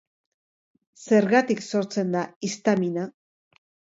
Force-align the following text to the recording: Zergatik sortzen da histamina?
Zergatik 1.09 1.61
sortzen 1.67 2.17
da 2.17 2.25
histamina? 2.47 3.07